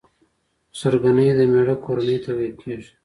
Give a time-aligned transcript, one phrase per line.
[0.77, 2.89] خسرګنۍ د مېړه کورنۍ ته ويل کيږي.